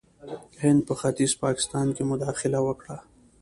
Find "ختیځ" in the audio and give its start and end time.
0.99-1.31